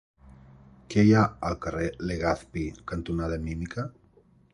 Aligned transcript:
Què 0.93 1.01
hi 1.07 1.11
ha 1.17 1.25
al 1.49 1.57
carrer 1.65 1.89
Legazpi 2.11 2.65
cantonada 2.93 3.39
Mímica? 3.45 3.85